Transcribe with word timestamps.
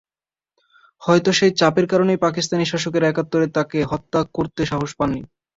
হয়তো 1.01 1.29
সেই 1.33 1.51
চাপের 1.59 1.85
কারণেই 1.91 2.23
পাকিস্তানি 2.25 2.65
শাসকেরা 2.67 3.09
একাত্তরে 3.09 3.45
তাঁকে 3.55 3.79
হত্যা 3.91 4.19
করতে 4.35 4.61
সাহস 4.71 4.91
পাননি। 4.99 5.21